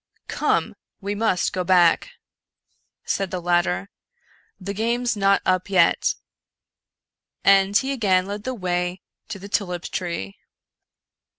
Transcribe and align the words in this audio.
"Come! 0.27 0.73
we 0.99 1.13
luust 1.13 1.51
go 1.53 1.63
back," 1.63 2.09
said 3.05 3.29
the 3.29 3.39
latter," 3.39 3.91
the 4.59 4.73
game's 4.73 5.15
not 5.15 5.43
up 5.45 5.69
yet;" 5.69 6.15
and 7.43 7.77
he 7.77 7.91
again 7.91 8.25
led 8.25 8.43
the 8.43 8.55
way 8.55 9.03
to 9.27 9.37
the 9.37 9.47
tulip 9.47 9.83
tree. 9.83 10.39